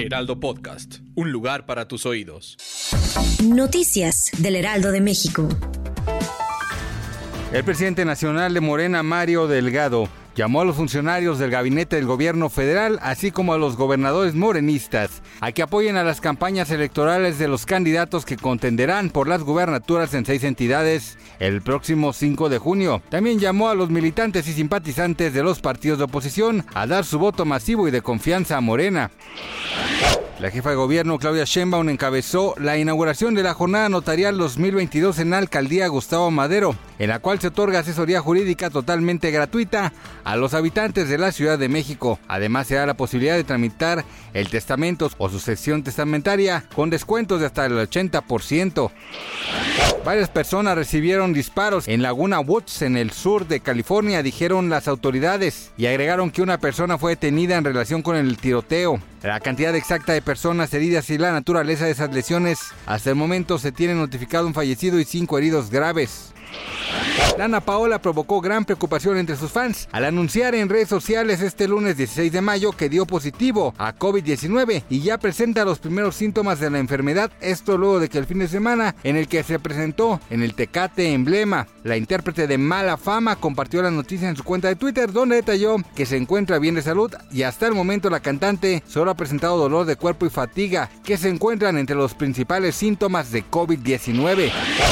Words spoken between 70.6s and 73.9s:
redes sociales este lunes 16 de mayo que dio positivo